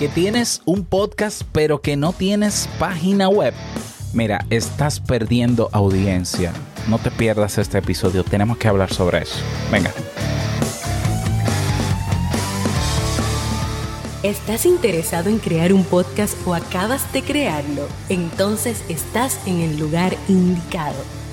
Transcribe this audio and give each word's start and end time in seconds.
que 0.00 0.08
tienes 0.08 0.62
un 0.64 0.86
podcast 0.86 1.42
pero 1.52 1.82
que 1.82 1.94
no 1.94 2.14
tienes 2.14 2.70
página 2.78 3.28
web. 3.28 3.52
Mira, 4.14 4.46
estás 4.48 4.98
perdiendo 4.98 5.68
audiencia. 5.72 6.54
No 6.88 6.98
te 6.98 7.10
pierdas 7.10 7.58
este 7.58 7.76
episodio, 7.76 8.24
tenemos 8.24 8.56
que 8.56 8.66
hablar 8.66 8.90
sobre 8.90 9.18
eso. 9.18 9.36
Venga. 9.70 9.92
¿Estás 14.22 14.64
interesado 14.64 15.28
en 15.28 15.38
crear 15.38 15.70
un 15.70 15.84
podcast 15.84 16.34
o 16.46 16.54
acabas 16.54 17.12
de 17.12 17.20
crearlo? 17.20 17.86
Entonces 18.08 18.82
estás 18.88 19.46
en 19.46 19.60
el 19.60 19.78
lugar 19.78 20.16
indicado 20.28 20.96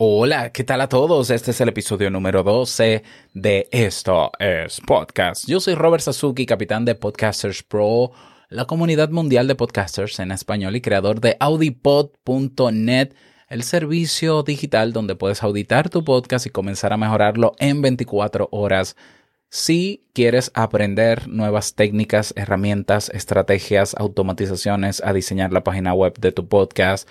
Hola, 0.00 0.52
¿qué 0.52 0.62
tal 0.62 0.80
a 0.80 0.88
todos? 0.88 1.28
Este 1.28 1.50
es 1.50 1.60
el 1.60 1.70
episodio 1.70 2.08
número 2.08 2.44
12 2.44 3.02
de 3.34 3.68
Esto 3.72 4.30
es 4.38 4.80
Podcast. 4.80 5.48
Yo 5.48 5.58
soy 5.58 5.74
Robert 5.74 6.04
Sasuki, 6.04 6.46
capitán 6.46 6.84
de 6.84 6.94
Podcasters 6.94 7.64
Pro, 7.64 8.12
la 8.48 8.66
comunidad 8.66 9.10
mundial 9.10 9.48
de 9.48 9.56
podcasters 9.56 10.20
en 10.20 10.30
español 10.30 10.76
y 10.76 10.80
creador 10.80 11.20
de 11.20 11.36
audipod.net, 11.40 13.14
el 13.48 13.64
servicio 13.64 14.44
digital 14.44 14.92
donde 14.92 15.16
puedes 15.16 15.42
auditar 15.42 15.90
tu 15.90 16.04
podcast 16.04 16.46
y 16.46 16.50
comenzar 16.50 16.92
a 16.92 16.96
mejorarlo 16.96 17.54
en 17.58 17.82
24 17.82 18.50
horas. 18.52 18.94
Si 19.50 20.04
quieres 20.12 20.52
aprender 20.54 21.26
nuevas 21.26 21.74
técnicas, 21.74 22.34
herramientas, 22.36 23.10
estrategias, 23.12 23.96
automatizaciones 23.98 25.02
a 25.04 25.12
diseñar 25.12 25.52
la 25.52 25.64
página 25.64 25.92
web 25.92 26.16
de 26.20 26.30
tu 26.30 26.46
podcast, 26.46 27.08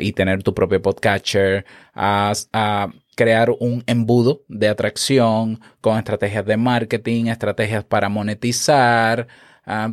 y 0.00 0.12
tener 0.12 0.42
tu 0.42 0.54
propio 0.54 0.80
podcatcher, 0.82 1.64
a, 1.94 2.88
crear 3.16 3.50
un 3.60 3.84
embudo 3.86 4.42
de 4.48 4.68
atracción 4.68 5.60
con 5.80 5.98
estrategias 5.98 6.44
de 6.46 6.56
marketing, 6.56 7.26
estrategias 7.26 7.84
para 7.84 8.08
monetizar, 8.08 9.28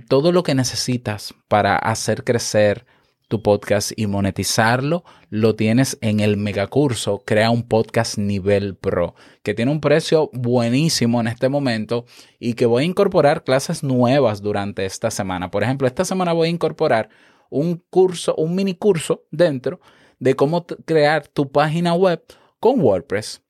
todo 0.10 0.32
lo 0.32 0.44
que 0.44 0.56
necesitas 0.56 1.34
para 1.48 1.76
hacer 1.76 2.24
crecer 2.24 2.86
tu 3.32 3.42
podcast 3.42 3.94
y 3.96 4.08
monetizarlo, 4.08 5.06
lo 5.30 5.56
tienes 5.56 5.98
en 6.02 6.20
el 6.20 6.36
megacurso 6.36 7.24
Crea 7.26 7.50
un 7.50 7.64
podcast 7.64 8.18
nivel 8.18 8.76
pro, 8.76 9.16
que 9.42 9.54
tiene 9.54 9.72
un 9.72 9.80
precio 9.80 10.30
buenísimo 10.34 11.22
en 11.22 11.28
este 11.28 11.48
momento 11.48 12.06
y 12.40 12.56
que 12.56 12.66
voy 12.66 12.84
a 12.84 12.88
incorporar 12.88 13.46
clases 13.46 13.84
nuevas 13.84 14.42
durante 14.42 14.86
esta 14.86 15.10
semana. 15.12 15.50
Por 15.50 15.64
ejemplo, 15.64 15.88
esta 15.88 16.04
semana 16.04 16.34
voy 16.34 16.50
a 16.50 16.52
incorporar 16.52 17.08
un 17.52 17.84
curso, 17.90 18.34
un 18.36 18.56
mini 18.56 18.74
curso 18.74 19.26
dentro 19.30 19.80
de 20.18 20.36
cómo 20.36 20.66
crear 20.66 21.28
tu 21.28 21.52
página 21.52 21.94
web 21.94 22.24
con 22.60 22.80
WordPress. 22.80 23.44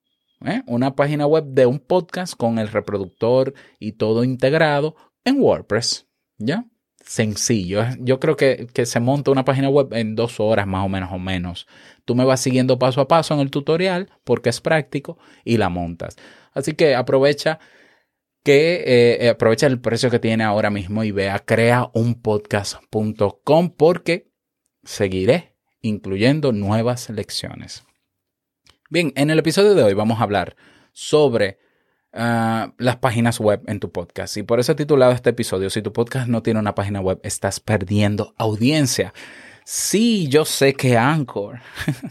¿eh? 0.46 0.64
Una 0.66 0.96
página 0.96 1.28
web 1.28 1.46
de 1.46 1.66
un 1.66 1.80
podcast 1.80 2.36
con 2.36 2.60
el 2.60 2.68
reproductor 2.68 3.54
y 3.80 3.94
todo 3.94 4.24
integrado 4.24 4.96
en 5.24 5.40
WordPress. 5.40 6.08
¿Ya? 6.38 6.66
Sencillo. 7.06 7.84
Yo 8.00 8.20
creo 8.20 8.36
que, 8.36 8.68
que 8.74 8.86
se 8.86 9.00
monta 9.00 9.32
una 9.32 9.46
página 9.46 9.70
web 9.70 9.94
en 9.94 10.16
dos 10.16 10.40
horas 10.40 10.68
más 10.68 10.86
o 10.86 10.90
menos 10.90 11.12
o 11.12 11.20
menos. 11.20 11.68
Tú 12.06 12.16
me 12.16 12.26
vas 12.26 12.42
siguiendo 12.42 12.80
paso 12.80 13.02
a 13.02 13.08
paso 13.08 13.34
en 13.34 13.40
el 13.40 13.52
tutorial 13.52 14.09
porque 14.24 14.50
es 14.50 14.62
práctico 14.62 15.18
y 15.44 15.58
la 15.58 15.70
montas. 15.70 16.16
Así 16.54 16.74
que 16.74 16.96
aprovecha 16.96 17.59
que 18.44 18.75
eh, 18.75 19.25
eh, 19.25 19.29
aprovecha 19.29 19.68
el 19.68 19.79
precio 19.79 20.09
que 20.09 20.19
tiene 20.19 20.44
ahora 20.44 20.69
mismo 20.69 21.03
y 21.03 21.12
vea 21.12 21.40
creaunpodcast.com 21.40 23.69
porque 23.78 24.31
seguiré 24.84 25.56
incluyendo 25.81 26.51
nuevas 26.51 27.09
lecciones. 27.09 27.85
Bien, 28.90 29.13
en 29.16 29.30
el 29.30 29.40
episodio 29.40 29.75
de 29.75 29.84
hoy 29.84 29.94
vamos 29.94 30.19
a 30.19 30.24
hablar 30.24 30.57
sobre 30.91 31.59
ah, 32.13 32.74
las 32.78 32.97
páginas 32.97 33.40
web 33.40 33.62
en 33.68 33.80
tu 33.80 33.91
podcast. 33.91 34.38
Y 34.38 34.44
por 34.44 34.59
eso 34.59 34.74
he 34.74 34.75
titulado 34.75 35.12
este 35.12 35.31
episodio, 35.31 35.69
si 35.69 35.81
tu 35.81 35.94
podcast 35.94 36.28
no 36.28 36.44
tiene 36.44 36.59
una 36.59 36.75
página 36.75 37.00
web, 37.00 37.19
estás 37.24 37.59
perdiendo 37.59 38.34
audiencia. 38.38 39.13
Sí, 39.66 40.28
yo 40.28 40.46
sé 40.46 40.74
que 40.74 40.97
Anchor 40.97 41.59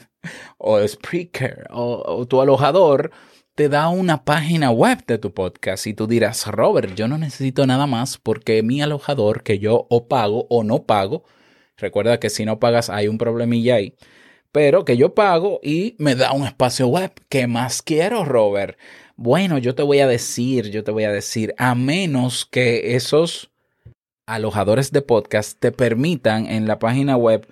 o 0.58 0.86
Spreaker 0.86 1.66
o 1.70 2.26
tu 2.26 2.40
alojador 2.40 3.10
te 3.54 3.68
da 3.68 3.88
una 3.88 4.24
página 4.24 4.70
web 4.70 5.04
de 5.06 5.18
tu 5.18 5.34
podcast 5.34 5.86
y 5.86 5.94
tú 5.94 6.06
dirás, 6.06 6.46
Robert, 6.46 6.94
yo 6.94 7.08
no 7.08 7.18
necesito 7.18 7.66
nada 7.66 7.86
más 7.86 8.18
porque 8.18 8.62
mi 8.62 8.80
alojador 8.80 9.42
que 9.42 9.58
yo 9.58 9.86
o 9.90 10.08
pago 10.08 10.46
o 10.48 10.64
no 10.64 10.84
pago, 10.84 11.24
recuerda 11.76 12.20
que 12.20 12.30
si 12.30 12.44
no 12.44 12.58
pagas 12.58 12.90
hay 12.90 13.08
un 13.08 13.18
problemilla 13.18 13.76
ahí, 13.76 13.94
pero 14.52 14.84
que 14.84 14.96
yo 14.96 15.14
pago 15.14 15.60
y 15.62 15.94
me 15.98 16.14
da 16.14 16.32
un 16.32 16.46
espacio 16.46 16.88
web. 16.88 17.12
¿Qué 17.28 17.46
más 17.46 17.82
quiero, 17.82 18.24
Robert? 18.24 18.78
Bueno, 19.16 19.58
yo 19.58 19.74
te 19.74 19.82
voy 19.82 20.00
a 20.00 20.06
decir, 20.08 20.70
yo 20.70 20.82
te 20.82 20.90
voy 20.90 21.04
a 21.04 21.12
decir, 21.12 21.54
a 21.58 21.74
menos 21.74 22.46
que 22.46 22.96
esos 22.96 23.50
alojadores 24.26 24.92
de 24.92 25.02
podcast 25.02 25.58
te 25.60 25.72
permitan 25.72 26.46
en 26.46 26.66
la 26.66 26.78
página 26.78 27.16
web 27.16 27.46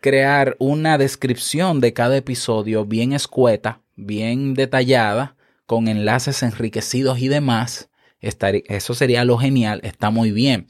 crear 0.00 0.56
una 0.58 0.96
descripción 0.96 1.80
de 1.80 1.92
cada 1.92 2.16
episodio 2.16 2.86
bien 2.86 3.12
escueta, 3.12 3.82
bien 3.96 4.54
detallada, 4.54 5.36
con 5.70 5.86
enlaces 5.86 6.42
enriquecidos 6.42 7.20
y 7.20 7.28
demás, 7.28 7.90
eso 8.18 8.92
sería 8.92 9.24
lo 9.24 9.38
genial, 9.38 9.78
está 9.84 10.10
muy 10.10 10.32
bien. 10.32 10.66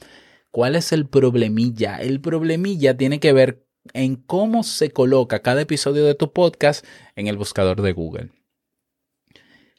¿Cuál 0.50 0.77
es 0.77 0.93
el 0.93 1.09
problemilla? 1.09 1.97
El 2.03 2.21
problemilla 2.21 2.94
tiene 2.94 3.19
que 3.19 3.33
ver 3.33 3.66
en 3.94 4.16
cómo 4.16 4.62
se 4.62 4.91
coloca 4.91 5.41
cada 5.41 5.62
episodio 5.62 6.05
de 6.05 6.15
tu 6.15 6.34
podcast 6.34 6.84
en 7.16 7.28
el 7.28 7.38
buscador 7.38 7.81
de 7.81 7.93
Google. 7.93 8.33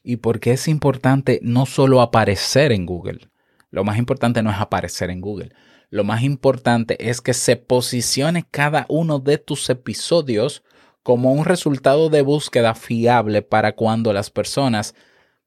Y 0.02 0.16
por 0.16 0.40
qué 0.40 0.54
es 0.54 0.68
importante 0.68 1.40
no 1.44 1.68
solo 1.68 2.02
aparecer 2.02 2.72
en 2.72 2.88
Google. 2.88 3.30
Lo 3.70 3.84
más 3.84 4.00
importante 4.00 4.42
no 4.42 4.50
es 4.50 4.58
aparecer 4.58 5.12
en 5.12 5.22
Google. 5.22 5.54
Lo 5.92 6.04
más 6.04 6.24
importante 6.24 7.12
es 7.12 7.22
que 7.22 7.36
se 7.36 7.58
posicione 7.58 8.48
cada 8.50 8.88
uno 8.90 9.20
de 9.20 9.38
tus 9.38 9.70
episodios 9.70 10.64
como 11.04 11.32
un 11.32 11.46
resultado 11.46 12.10
de 12.10 12.24
búsqueda 12.24 12.74
fiable 12.74 13.44
para 13.44 13.74
cuando 13.76 14.14
las 14.14 14.32
personas 14.32 14.96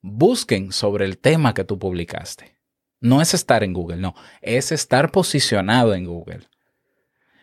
busquen 0.06 0.70
sobre 0.70 1.06
el 1.06 1.16
tema 1.16 1.54
que 1.54 1.64
tú 1.64 1.78
publicaste. 1.78 2.58
No 3.00 3.22
es 3.22 3.32
estar 3.32 3.64
en 3.64 3.72
Google, 3.72 3.96
no, 3.96 4.14
es 4.42 4.70
estar 4.70 5.10
posicionado 5.10 5.94
en 5.94 6.04
Google. 6.04 6.40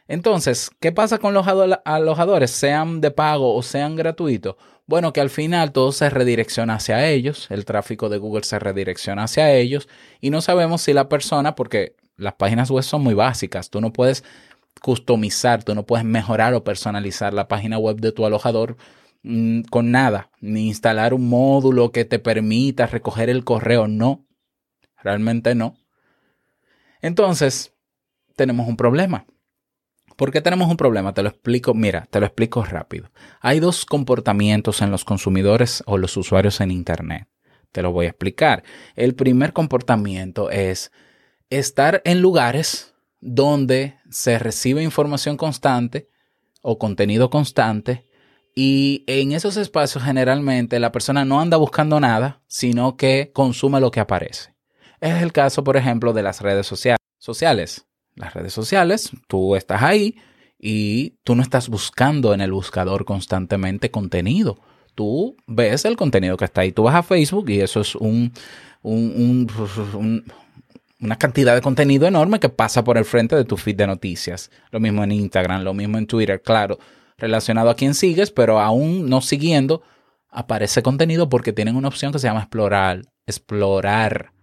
Entonces, 0.07 0.69
¿qué 0.79 0.91
pasa 0.91 1.17
con 1.17 1.33
los 1.33 1.47
alojadores, 1.47 2.51
sean 2.51 3.01
de 3.01 3.09
pago 3.09 3.55
o 3.55 3.63
sean 3.63 3.95
gratuitos? 3.95 4.57
Bueno, 4.85 5.11
que 5.11 5.21
al 5.21 5.31
final 5.31 5.71
todo 5.71 5.91
se 5.91 6.11
redirecciona 6.11 6.75
hacia 6.75 7.07
ellos, 7.09 7.47
el 7.49 7.65
tráfico 7.65 8.09
de 8.09 8.19
Google 8.19 8.43
se 8.43 8.59
redirecciona 8.59 9.23
hacia 9.23 9.51
ellos 9.51 9.89
y 10.19 10.29
no 10.29 10.41
sabemos 10.41 10.83
si 10.83 10.93
la 10.93 11.09
persona, 11.09 11.55
porque 11.55 11.95
las 12.15 12.33
páginas 12.33 12.69
web 12.69 12.83
son 12.83 13.01
muy 13.01 13.15
básicas, 13.15 13.71
tú 13.71 13.81
no 13.81 13.91
puedes 13.91 14.23
customizar, 14.81 15.63
tú 15.63 15.73
no 15.73 15.87
puedes 15.87 16.05
mejorar 16.05 16.53
o 16.53 16.63
personalizar 16.63 17.33
la 17.33 17.47
página 17.47 17.79
web 17.79 17.97
de 17.97 18.11
tu 18.11 18.23
alojador 18.23 18.77
Mm, 19.23 19.61
con 19.63 19.91
nada, 19.91 20.31
ni 20.39 20.67
instalar 20.67 21.13
un 21.13 21.29
módulo 21.29 21.91
que 21.91 22.05
te 22.05 22.19
permita 22.19 22.87
recoger 22.87 23.29
el 23.29 23.43
correo, 23.43 23.87
no, 23.87 24.25
realmente 25.03 25.53
no. 25.53 25.75
Entonces, 27.01 27.73
tenemos 28.35 28.67
un 28.67 28.77
problema. 28.77 29.25
¿Por 30.17 30.31
qué 30.31 30.41
tenemos 30.41 30.69
un 30.69 30.77
problema? 30.77 31.13
Te 31.13 31.23
lo 31.23 31.29
explico, 31.29 31.73
mira, 31.73 32.07
te 32.09 32.19
lo 32.19 32.25
explico 32.25 32.63
rápido. 32.63 33.09
Hay 33.39 33.59
dos 33.59 33.85
comportamientos 33.85 34.81
en 34.81 34.91
los 34.91 35.05
consumidores 35.05 35.83
o 35.85 35.97
los 35.97 36.17
usuarios 36.17 36.61
en 36.61 36.71
Internet. 36.71 37.27
Te 37.71 37.81
lo 37.81 37.91
voy 37.91 38.05
a 38.05 38.09
explicar. 38.09 38.63
El 38.95 39.15
primer 39.15 39.53
comportamiento 39.53 40.49
es 40.51 40.91
estar 41.49 42.01
en 42.05 42.21
lugares 42.21 42.93
donde 43.19 43.97
se 44.09 44.37
recibe 44.39 44.83
información 44.83 45.37
constante 45.37 46.09
o 46.61 46.77
contenido 46.77 47.29
constante 47.29 48.05
y 48.53 49.03
en 49.07 49.31
esos 49.31 49.57
espacios 49.57 50.03
generalmente 50.03 50.79
la 50.79 50.91
persona 50.91 51.23
no 51.25 51.39
anda 51.39 51.57
buscando 51.57 51.99
nada, 51.99 52.41
sino 52.47 52.97
que 52.97 53.31
consume 53.33 53.79
lo 53.79 53.91
que 53.91 53.99
aparece. 53.99 54.53
Es 54.99 55.21
el 55.21 55.31
caso, 55.31 55.63
por 55.63 55.77
ejemplo, 55.77 56.13
de 56.13 56.23
las 56.23 56.41
redes 56.41 56.67
sociales. 56.67 57.85
Las 58.15 58.33
redes 58.33 58.53
sociales, 58.53 59.11
tú 59.27 59.55
estás 59.55 59.81
ahí 59.81 60.15
y 60.59 61.15
tú 61.23 61.35
no 61.35 61.41
estás 61.41 61.69
buscando 61.69 62.33
en 62.33 62.41
el 62.41 62.51
buscador 62.51 63.05
constantemente 63.05 63.89
contenido. 63.89 64.59
Tú 64.93 65.37
ves 65.47 65.85
el 65.85 65.95
contenido 65.95 66.37
que 66.37 66.45
está 66.45 66.61
ahí. 66.61 66.71
Tú 66.71 66.83
vas 66.83 66.95
a 66.95 67.03
Facebook 67.03 67.49
y 67.49 67.61
eso 67.61 67.79
es 67.79 67.95
un, 67.95 68.33
un, 68.83 70.23
una 70.99 71.17
cantidad 71.17 71.55
de 71.55 71.61
contenido 71.61 72.05
enorme 72.05 72.39
que 72.39 72.49
pasa 72.49 72.83
por 72.83 72.97
el 72.97 73.05
frente 73.05 73.35
de 73.35 73.45
tu 73.45 73.57
feed 73.57 73.77
de 73.77 73.87
noticias. 73.87 74.51
Lo 74.69 74.79
mismo 74.79 75.03
en 75.03 75.13
Instagram, 75.13 75.63
lo 75.63 75.73
mismo 75.73 75.97
en 75.97 76.05
Twitter, 76.05 76.41
claro, 76.41 76.77
relacionado 77.21 77.69
a 77.69 77.75
quién 77.75 77.93
sigues, 77.93 78.31
pero 78.31 78.59
aún 78.59 79.07
no 79.07 79.21
siguiendo, 79.21 79.83
aparece 80.29 80.81
contenido 80.81 81.29
porque 81.29 81.53
tienen 81.53 81.75
una 81.75 81.87
opción 81.87 82.11
que 82.11 82.19
se 82.19 82.27
llama 82.27 82.41
explorar. 82.41 83.03
Explorar. 83.27 84.33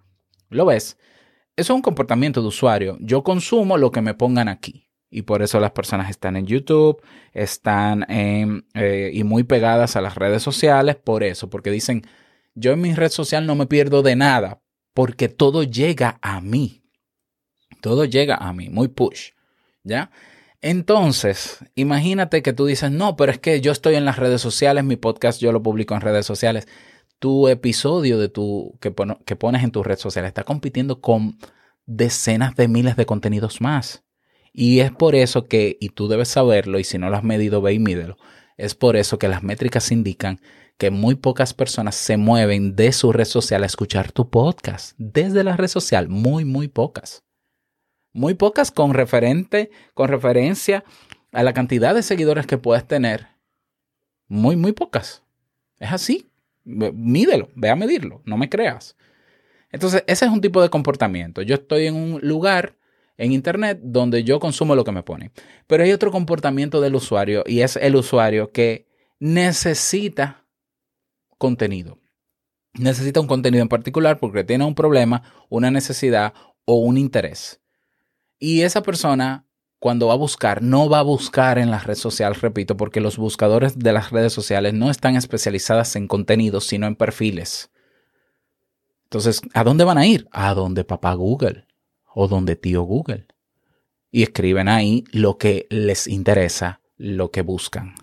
¿Lo 0.48 0.64
ves? 0.64 0.96
Eso 1.56 1.72
es 1.72 1.76
un 1.76 1.82
comportamiento 1.82 2.40
de 2.40 2.48
usuario. 2.48 2.96
Yo 3.00 3.24
consumo 3.24 3.76
lo 3.76 3.90
que 3.90 4.00
me 4.00 4.14
pongan 4.14 4.48
aquí. 4.48 4.88
Y 5.10 5.22
por 5.22 5.42
eso 5.42 5.58
las 5.58 5.72
personas 5.72 6.10
están 6.10 6.36
en 6.36 6.46
YouTube, 6.46 7.02
están 7.32 8.08
en, 8.10 8.66
eh, 8.74 9.10
y 9.12 9.24
muy 9.24 9.42
pegadas 9.42 9.96
a 9.96 10.02
las 10.02 10.14
redes 10.14 10.42
sociales, 10.42 10.96
por 10.96 11.22
eso, 11.22 11.48
porque 11.48 11.70
dicen, 11.70 12.02
yo 12.54 12.72
en 12.72 12.82
mi 12.82 12.94
red 12.94 13.10
social 13.10 13.46
no 13.46 13.54
me 13.54 13.66
pierdo 13.66 14.02
de 14.02 14.16
nada, 14.16 14.60
porque 14.92 15.28
todo 15.28 15.62
llega 15.62 16.18
a 16.20 16.42
mí. 16.42 16.82
Todo 17.80 18.04
llega 18.04 18.36
a 18.36 18.52
mí, 18.52 18.68
muy 18.68 18.88
push, 18.88 19.30
¿ya? 19.82 20.10
Entonces, 20.60 21.58
imagínate 21.76 22.42
que 22.42 22.52
tú 22.52 22.66
dices, 22.66 22.90
no, 22.90 23.16
pero 23.16 23.30
es 23.30 23.38
que 23.38 23.60
yo 23.60 23.70
estoy 23.70 23.94
en 23.94 24.04
las 24.04 24.18
redes 24.18 24.40
sociales, 24.40 24.84
mi 24.84 24.96
podcast 24.96 25.40
yo 25.40 25.52
lo 25.52 25.62
publico 25.62 25.94
en 25.94 26.00
redes 26.00 26.26
sociales. 26.26 26.66
Tu 27.20 27.48
episodio 27.48 28.18
de 28.18 28.28
tu, 28.28 28.76
que, 28.80 28.94
que 29.24 29.36
pones 29.36 29.62
en 29.62 29.70
tu 29.70 29.82
red 29.82 29.98
social 29.98 30.24
está 30.24 30.44
compitiendo 30.44 31.00
con 31.00 31.38
decenas 31.86 32.56
de 32.56 32.68
miles 32.68 32.96
de 32.96 33.06
contenidos 33.06 33.60
más. 33.60 34.04
Y 34.52 34.80
es 34.80 34.90
por 34.90 35.14
eso 35.14 35.46
que, 35.46 35.76
y 35.80 35.90
tú 35.90 36.08
debes 36.08 36.28
saberlo, 36.28 36.78
y 36.78 36.84
si 36.84 36.98
no 36.98 37.10
lo 37.10 37.16
has 37.16 37.24
medido, 37.24 37.62
ve 37.62 37.74
y 37.74 37.78
mídelo, 37.78 38.16
es 38.56 38.74
por 38.74 38.96
eso 38.96 39.18
que 39.18 39.28
las 39.28 39.44
métricas 39.44 39.92
indican 39.92 40.40
que 40.78 40.90
muy 40.90 41.14
pocas 41.14 41.54
personas 41.54 41.94
se 41.94 42.16
mueven 42.16 42.74
de 42.74 42.92
su 42.92 43.12
red 43.12 43.24
social 43.24 43.62
a 43.62 43.66
escuchar 43.66 44.12
tu 44.12 44.30
podcast. 44.30 44.94
Desde 44.98 45.44
la 45.44 45.56
red 45.56 45.68
social, 45.68 46.08
muy, 46.08 46.44
muy 46.44 46.68
pocas. 46.68 47.24
Muy 48.18 48.34
pocas 48.34 48.72
con 48.72 48.94
referente, 48.94 49.70
con 49.94 50.08
referencia 50.08 50.82
a 51.30 51.44
la 51.44 51.52
cantidad 51.52 51.94
de 51.94 52.02
seguidores 52.02 52.48
que 52.48 52.58
puedes 52.58 52.84
tener. 52.84 53.28
Muy, 54.26 54.56
muy 54.56 54.72
pocas. 54.72 55.22
Es 55.78 55.92
así. 55.92 56.28
Mídelo, 56.64 57.48
ve 57.54 57.70
a 57.70 57.76
medirlo, 57.76 58.20
no 58.24 58.36
me 58.36 58.48
creas. 58.48 58.96
Entonces, 59.70 60.02
ese 60.08 60.24
es 60.24 60.32
un 60.32 60.40
tipo 60.40 60.60
de 60.60 60.68
comportamiento. 60.68 61.42
Yo 61.42 61.54
estoy 61.54 61.86
en 61.86 61.94
un 61.94 62.20
lugar 62.20 62.76
en 63.18 63.30
Internet 63.30 63.78
donde 63.84 64.24
yo 64.24 64.40
consumo 64.40 64.74
lo 64.74 64.82
que 64.82 64.90
me 64.90 65.04
pone. 65.04 65.30
Pero 65.68 65.84
hay 65.84 65.92
otro 65.92 66.10
comportamiento 66.10 66.80
del 66.80 66.96
usuario 66.96 67.44
y 67.46 67.60
es 67.60 67.76
el 67.76 67.94
usuario 67.94 68.50
que 68.50 68.88
necesita 69.20 70.44
contenido. 71.38 72.00
Necesita 72.72 73.20
un 73.20 73.28
contenido 73.28 73.62
en 73.62 73.68
particular 73.68 74.18
porque 74.18 74.42
tiene 74.42 74.64
un 74.64 74.74
problema, 74.74 75.22
una 75.48 75.70
necesidad 75.70 76.34
o 76.64 76.78
un 76.78 76.98
interés. 76.98 77.60
Y 78.38 78.62
esa 78.62 78.82
persona, 78.82 79.46
cuando 79.78 80.08
va 80.08 80.14
a 80.14 80.16
buscar, 80.18 80.62
no 80.62 80.88
va 80.88 81.00
a 81.00 81.02
buscar 81.02 81.58
en 81.58 81.70
las 81.70 81.84
redes 81.84 82.00
sociales, 82.00 82.40
repito, 82.40 82.76
porque 82.76 83.00
los 83.00 83.16
buscadores 83.16 83.78
de 83.78 83.92
las 83.92 84.10
redes 84.10 84.32
sociales 84.32 84.74
no 84.74 84.90
están 84.90 85.16
especializadas 85.16 85.96
en 85.96 86.08
contenidos, 86.08 86.66
sino 86.66 86.86
en 86.86 86.96
perfiles. 86.96 87.70
Entonces, 89.04 89.40
¿a 89.54 89.64
dónde 89.64 89.84
van 89.84 89.98
a 89.98 90.06
ir? 90.06 90.28
A 90.32 90.54
donde 90.54 90.84
papá 90.84 91.14
Google 91.14 91.66
o 92.14 92.28
donde 92.28 92.56
tío 92.56 92.82
Google. 92.82 93.26
Y 94.10 94.22
escriben 94.22 94.68
ahí 94.68 95.04
lo 95.12 95.38
que 95.38 95.66
les 95.70 96.06
interesa, 96.06 96.80
lo 96.96 97.30
que 97.30 97.42
buscan. 97.42 97.94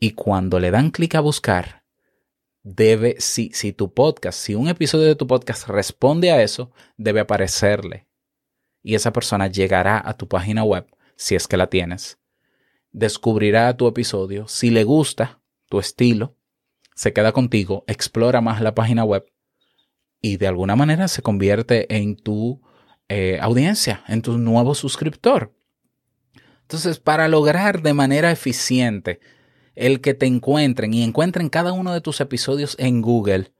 Y 0.00 0.10
cuando 0.10 0.60
le 0.60 0.70
dan 0.70 0.90
clic 0.90 1.14
a 1.14 1.20
buscar, 1.20 1.84
debe, 2.62 3.16
si, 3.20 3.50
si 3.54 3.72
tu 3.72 3.94
podcast, 3.94 4.38
si 4.38 4.54
un 4.54 4.68
episodio 4.68 5.06
de 5.06 5.16
tu 5.16 5.26
podcast 5.26 5.68
responde 5.68 6.30
a 6.30 6.42
eso, 6.42 6.72
debe 6.96 7.20
aparecerle. 7.20 8.07
Y 8.82 8.94
esa 8.94 9.12
persona 9.12 9.48
llegará 9.48 10.02
a 10.04 10.16
tu 10.16 10.28
página 10.28 10.64
web, 10.64 10.86
si 11.16 11.34
es 11.34 11.46
que 11.46 11.56
la 11.56 11.68
tienes. 11.68 12.18
Descubrirá 12.92 13.76
tu 13.76 13.86
episodio. 13.86 14.48
Si 14.48 14.70
le 14.70 14.84
gusta 14.84 15.40
tu 15.68 15.78
estilo, 15.78 16.36
se 16.94 17.12
queda 17.12 17.32
contigo, 17.32 17.84
explora 17.86 18.40
más 18.40 18.60
la 18.60 18.74
página 18.74 19.04
web 19.04 19.24
y 20.20 20.36
de 20.36 20.48
alguna 20.48 20.76
manera 20.76 21.08
se 21.08 21.22
convierte 21.22 21.94
en 21.94 22.16
tu 22.16 22.60
eh, 23.08 23.38
audiencia, 23.40 24.02
en 24.08 24.22
tu 24.22 24.36
nuevo 24.38 24.74
suscriptor. 24.74 25.54
Entonces, 26.62 26.98
para 26.98 27.28
lograr 27.28 27.82
de 27.82 27.94
manera 27.94 28.30
eficiente 28.30 29.20
el 29.74 30.00
que 30.00 30.14
te 30.14 30.26
encuentren 30.26 30.92
y 30.92 31.02
encuentren 31.02 31.48
cada 31.48 31.72
uno 31.72 31.92
de 31.92 32.00
tus 32.00 32.20
episodios 32.20 32.74
en 32.78 33.00
Google 33.00 33.52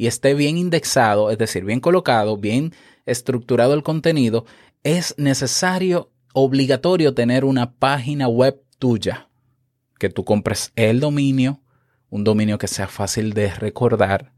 y 0.00 0.06
esté 0.06 0.32
bien 0.32 0.56
indexado, 0.56 1.30
es 1.30 1.36
decir, 1.36 1.62
bien 1.62 1.78
colocado, 1.78 2.38
bien 2.38 2.72
estructurado 3.04 3.74
el 3.74 3.82
contenido, 3.82 4.46
es 4.82 5.14
necesario, 5.18 6.10
obligatorio 6.32 7.12
tener 7.12 7.44
una 7.44 7.74
página 7.74 8.26
web 8.26 8.62
tuya, 8.78 9.28
que 9.98 10.08
tú 10.08 10.24
compres 10.24 10.72
el 10.74 11.00
dominio, 11.00 11.60
un 12.08 12.24
dominio 12.24 12.56
que 12.56 12.66
sea 12.66 12.86
fácil 12.86 13.34
de 13.34 13.52
recordar, 13.52 14.32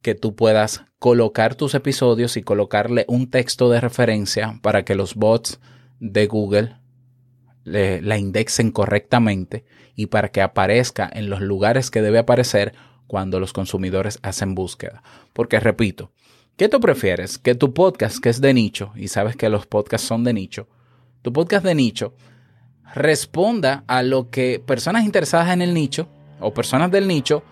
que 0.00 0.14
tú 0.14 0.36
puedas 0.36 0.84
colocar 1.00 1.56
tus 1.56 1.74
episodios 1.74 2.36
y 2.36 2.44
colocarle 2.44 3.06
un 3.08 3.30
texto 3.30 3.68
de 3.68 3.80
referencia 3.80 4.60
para 4.62 4.84
que 4.84 4.94
los 4.94 5.16
bots 5.16 5.58
de 5.98 6.28
Google 6.28 6.76
la 7.64 8.16
indexen 8.16 8.70
correctamente 8.70 9.64
y 9.96 10.06
para 10.06 10.28
que 10.28 10.40
aparezca 10.40 11.10
en 11.12 11.30
los 11.30 11.40
lugares 11.40 11.90
que 11.90 12.00
debe 12.00 12.20
aparecer 12.20 12.74
cuando 13.10 13.40
los 13.40 13.52
consumidores 13.52 14.20
hacen 14.22 14.54
búsqueda. 14.54 15.02
Porque 15.32 15.58
repito, 15.58 16.12
¿qué 16.56 16.68
tú 16.68 16.78
prefieres? 16.78 17.38
Que 17.38 17.56
tu 17.56 17.74
podcast, 17.74 18.22
que 18.22 18.28
es 18.28 18.40
de 18.40 18.54
nicho, 18.54 18.92
y 18.94 19.08
sabes 19.08 19.34
que 19.34 19.48
los 19.48 19.66
podcasts 19.66 20.06
son 20.06 20.22
de 20.22 20.32
nicho, 20.32 20.68
tu 21.20 21.32
podcast 21.32 21.64
de 21.64 21.74
nicho 21.74 22.14
responda 22.94 23.82
a 23.88 24.04
lo 24.04 24.30
que 24.30 24.62
personas 24.64 25.04
interesadas 25.04 25.52
en 25.52 25.60
el 25.60 25.74
nicho 25.74 26.06
o 26.38 26.54
personas 26.54 26.92
del 26.92 27.08
nicho 27.08 27.42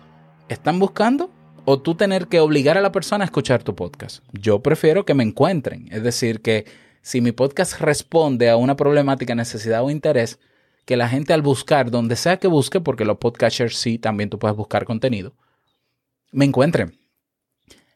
están 0.47 0.79
buscando 0.79 1.29
o 1.65 1.81
tú 1.81 1.93
tener 1.93 2.27
que 2.27 2.39
obligar 2.39 2.77
a 2.77 2.81
la 2.81 2.93
persona 2.93 3.25
a 3.25 3.25
escuchar 3.25 3.61
tu 3.61 3.75
podcast. 3.75 4.23
Yo 4.31 4.61
prefiero 4.61 5.03
que 5.03 5.13
me 5.13 5.25
encuentren, 5.25 5.89
es 5.91 6.03
decir, 6.03 6.41
que 6.41 6.63
si 7.01 7.19
mi 7.19 7.33
podcast 7.33 7.81
responde 7.81 8.49
a 8.49 8.55
una 8.55 8.77
problemática, 8.77 9.35
necesidad 9.35 9.83
o 9.83 9.89
interés, 9.89 10.39
que 10.85 10.95
la 10.95 11.09
gente 11.09 11.33
al 11.33 11.41
buscar, 11.41 11.91
donde 11.91 12.15
sea 12.15 12.37
que 12.37 12.47
busque, 12.47 12.79
porque 12.79 13.03
los 13.03 13.17
podcasters 13.17 13.75
sí, 13.75 13.99
también 13.99 14.29
tú 14.29 14.39
puedes 14.39 14.55
buscar 14.55 14.85
contenido, 14.85 15.33
me 16.31 16.45
encuentren. 16.45 16.97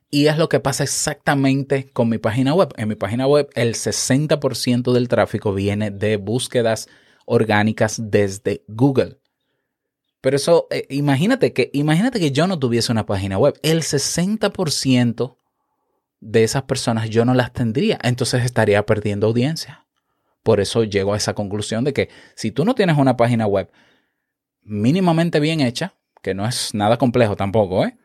Y 0.10 0.28
es 0.28 0.38
lo 0.38 0.48
que 0.48 0.60
pasa 0.60 0.84
exactamente 0.84 1.90
con 1.92 2.08
mi 2.08 2.20
página 2.20 2.54
web. 2.54 2.74
En 2.78 2.88
mi 2.88 2.96
página 2.96 3.26
web 3.26 3.50
el 3.56 3.74
60% 3.74 4.94
del 4.94 5.08
tráfico 5.08 5.54
viene 5.54 5.90
de 5.90 6.18
búsquedas 6.18 6.88
orgánicas 7.26 8.00
desde 8.00 8.64
Google. 8.68 9.18
Pero 10.22 10.36
eso, 10.36 10.68
eh, 10.70 10.86
imagínate 10.90 11.52
que, 11.52 11.70
imagínate 11.74 12.20
que 12.20 12.32
yo 12.32 12.48
no 12.48 12.60
tuviese 12.60 12.92
una 12.92 13.06
página 13.06 13.38
web. 13.38 13.60
El 13.64 13.82
60% 13.82 15.36
de 16.22 16.44
esas 16.44 16.64
personas 16.64 17.10
yo 17.10 17.26
no 17.26 17.34
las 17.34 17.52
tendría, 17.52 18.00
entonces 18.04 18.46
estaría 18.46 18.86
perdiendo 18.86 19.28
audiencia. 19.28 19.86
Por 20.44 20.60
eso 20.60 20.84
llego 20.84 21.14
a 21.14 21.18
esa 21.18 21.34
conclusión 21.34 21.84
de 21.84 21.94
que 21.94 22.10
si 22.36 22.52
tú 22.52 22.66
no 22.66 22.76
tienes 22.76 22.98
una 22.98 23.18
página 23.18 23.48
web 23.48 23.70
mínimamente 24.62 25.40
bien 25.40 25.60
hecha, 25.60 25.96
que 26.22 26.34
no 26.34 26.48
es 26.48 26.74
nada 26.74 26.98
complejo 26.98 27.36
tampoco, 27.36 27.84
¿eh? 27.84 27.98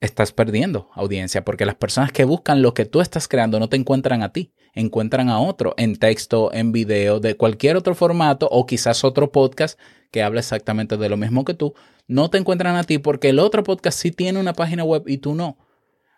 Estás 0.00 0.32
perdiendo 0.32 0.90
audiencia 0.94 1.44
porque 1.44 1.66
las 1.66 1.74
personas 1.74 2.10
que 2.10 2.24
buscan 2.24 2.62
lo 2.62 2.74
que 2.74 2.86
tú 2.86 3.00
estás 3.00 3.28
creando 3.28 3.60
no 3.60 3.68
te 3.68 3.76
encuentran 3.76 4.22
a 4.22 4.32
ti, 4.32 4.54
encuentran 4.72 5.28
a 5.28 5.40
otro 5.40 5.74
en 5.76 5.96
texto, 5.96 6.50
en 6.52 6.72
video, 6.72 7.20
de 7.20 7.36
cualquier 7.36 7.76
otro 7.76 7.94
formato 7.94 8.48
o 8.50 8.66
quizás 8.66 9.04
otro 9.04 9.30
podcast 9.30 9.78
que 10.10 10.22
habla 10.22 10.40
exactamente 10.40 10.96
de 10.96 11.08
lo 11.08 11.16
mismo 11.16 11.44
que 11.44 11.54
tú, 11.54 11.74
no 12.06 12.30
te 12.30 12.38
encuentran 12.38 12.76
a 12.76 12.84
ti 12.84 12.98
porque 12.98 13.28
el 13.28 13.38
otro 13.38 13.62
podcast 13.62 13.98
sí 13.98 14.10
tiene 14.10 14.40
una 14.40 14.54
página 14.54 14.84
web 14.84 15.04
y 15.06 15.18
tú 15.18 15.34
no. 15.34 15.58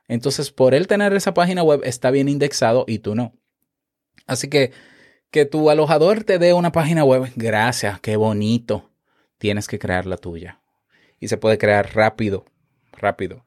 Entonces, 0.08 0.50
por 0.50 0.74
él 0.74 0.86
tener 0.86 1.12
esa 1.14 1.34
página 1.34 1.62
web 1.62 1.80
está 1.84 2.10
bien 2.10 2.28
indexado 2.28 2.84
y 2.86 2.98
tú 2.98 3.14
no. 3.14 3.32
Así 4.26 4.48
que 4.48 4.72
que 5.32 5.46
tu 5.46 5.70
alojador 5.70 6.24
te 6.24 6.38
dé 6.38 6.52
una 6.52 6.72
página 6.72 7.04
web, 7.04 7.32
gracias, 7.36 7.98
qué 8.00 8.16
bonito. 8.16 8.90
Tienes 9.38 9.66
que 9.66 9.78
crear 9.78 10.04
la 10.06 10.18
tuya. 10.18 10.60
Y 11.18 11.28
se 11.28 11.38
puede 11.38 11.56
crear 11.56 11.94
rápido, 11.94 12.44
rápido. 12.92 13.46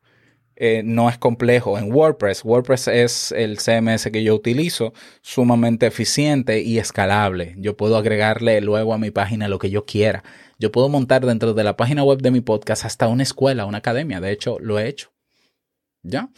Eh, 0.58 0.84
no 0.86 1.10
es 1.10 1.18
complejo. 1.18 1.78
En 1.78 1.92
WordPress, 1.92 2.46
WordPress 2.46 2.88
es 2.88 3.32
el 3.34 3.58
CMS 3.58 4.10
que 4.12 4.24
yo 4.24 4.36
utilizo, 4.36 4.94
sumamente 5.22 5.88
eficiente 5.88 6.62
y 6.62 6.80
escalable. 6.80 7.56
Yo 7.58 7.76
puedo 7.76 7.98
agregarle 7.98 8.62
luego 8.62 8.94
a 8.94 8.98
mi 8.98 9.12
página 9.12 9.50
lo 9.50 9.60
que 9.60 9.70
yo 9.70 9.86
quiera. 9.86 10.24
Yo 10.58 10.72
puedo 10.72 10.88
montar 10.88 11.26
dentro 11.26 11.54
de 11.54 11.64
la 11.64 11.76
página 11.76 12.04
web 12.04 12.22
de 12.22 12.32
mi 12.32 12.42
podcast 12.42 12.86
hasta 12.86 13.08
una 13.08 13.24
escuela, 13.24 13.66
una 13.66 13.80
academia. 13.80 14.22
De 14.22 14.32
hecho, 14.32 14.58
lo 14.60 14.80
he 14.80 14.88
hecho. 14.88 15.12
¿Ya? 16.04 16.30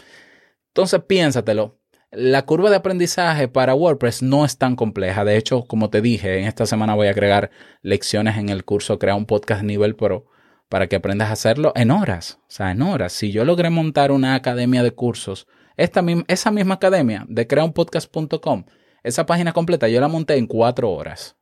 Entonces 0.69 1.01
piénsatelo. 1.07 1.79
La 2.12 2.45
curva 2.45 2.69
de 2.69 2.77
aprendizaje 2.77 3.47
para 3.47 3.75
WordPress 3.75 4.24
no 4.24 4.45
es 4.45 4.57
tan 4.57 4.75
compleja. 4.75 5.25
De 5.25 5.38
hecho, 5.38 5.65
como 5.65 5.89
te 5.89 6.01
dije, 6.01 6.39
en 6.39 6.45
esta 6.45 6.65
semana 6.65 6.95
voy 6.95 7.07
a 7.07 7.12
agregar 7.12 7.51
lecciones 7.81 8.38
en 8.38 8.50
el 8.50 8.63
curso 8.63 8.97
Crea 8.97 9.15
un 9.15 9.25
podcast 9.25 9.63
nivel 9.63 9.95
pro 9.95 10.25
para 10.69 10.88
que 10.88 10.97
aprendas 10.97 11.29
a 11.29 11.33
hacerlo 11.33 11.71
en 11.75 11.91
horas. 11.91 12.39
O 12.43 12.51
sea, 12.51 12.71
en 12.71 12.81
horas. 12.81 13.13
Si 13.13 13.31
yo 13.31 13.45
logré 13.45 13.69
montar 13.69 14.12
una 14.12 14.36
academia 14.36 14.83
de 14.83 14.91
cursos 14.91 15.47
Esta, 15.77 16.03
esa 16.27 16.51
misma 16.51 16.75
academia 16.75 17.25
de 17.29 17.47
creaunpodcast.com, 17.47 18.65
esa 19.03 19.25
página 19.25 19.53
completa 19.53 19.88
yo 19.88 20.01
la 20.01 20.07
monté 20.07 20.36
en 20.36 20.47
cuatro 20.47 20.91
horas. 20.91 21.38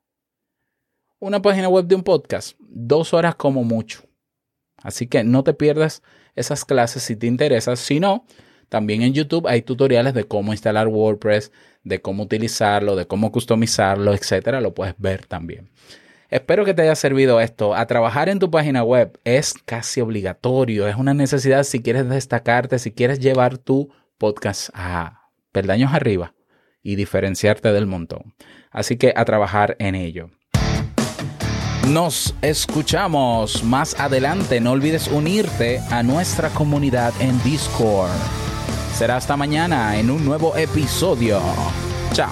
Una 1.20 1.42
página 1.42 1.70
web 1.70 1.86
de 1.86 1.96
un 1.96 2.04
podcast, 2.04 2.58
dos 2.60 3.14
horas 3.14 3.36
como 3.36 3.64
mucho. 3.64 4.04
Así 4.84 5.08
que 5.08 5.24
no 5.24 5.44
te 5.44 5.54
pierdas 5.54 6.04
esas 6.36 6.66
clases 6.66 7.04
si 7.04 7.16
te 7.16 7.28
interesa. 7.28 7.76
Si 7.76 8.00
no, 8.00 8.26
también 8.70 9.02
en 9.02 9.14
YouTube 9.14 9.48
hay 9.48 9.62
tutoriales 9.62 10.14
de 10.14 10.26
cómo 10.26 10.52
instalar 10.52 10.88
WordPress, 10.88 11.52
de 11.84 12.02
cómo 12.02 12.24
utilizarlo, 12.24 12.96
de 12.96 13.08
cómo 13.08 13.32
customizarlo, 13.32 14.14
etcétera. 14.14 14.62
Lo 14.62 14.74
puedes 14.74 14.96
ver 14.98 15.26
también. 15.26 15.72
Espero 16.30 16.66
que 16.66 16.74
te 16.74 16.82
haya 16.82 16.96
servido 16.96 17.40
esto. 17.40 17.76
A 17.76 17.86
trabajar 17.86 18.30
en 18.30 18.40
tu 18.40 18.50
página 18.50 18.84
web 18.84 19.20
es 19.24 19.54
casi 19.66 20.02
obligatorio, 20.02 20.88
es 20.88 20.96
una 20.96 21.14
necesidad 21.14 21.64
si 21.64 21.82
quieres 21.82 22.10
destacarte, 22.10 22.80
si 22.80 22.92
quieres 22.92 23.20
llevar 23.20 23.58
tu 23.58 23.90
podcast 24.18 24.70
a 24.74 25.30
peldaños 25.52 25.94
arriba 25.94 26.34
y 26.82 26.96
diferenciarte 26.96 27.72
del 27.72 27.88
montón. 27.88 28.36
Así 28.72 28.98
que 28.98 29.14
a 29.16 29.26
trabajar 29.26 29.76
en 29.80 29.96
ello. 29.96 30.30
Nos 31.90 32.34
escuchamos 32.42 33.64
más 33.64 34.00
adelante. 34.00 34.60
No 34.60 34.72
olvides 34.72 35.08
unirte 35.08 35.80
a 35.92 36.02
nuestra 36.02 36.50
comunidad 36.50 37.14
en 37.20 37.42
Discord. 37.44 38.10
Será 38.94 39.18
hasta 39.18 39.38
mañana 39.38 39.98
en 39.98 40.10
un 40.10 40.26
nuevo 40.26 40.56
episodio. 40.58 41.40
Chao. 42.14 42.32